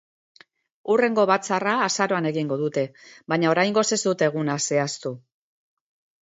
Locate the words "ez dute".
3.99-4.29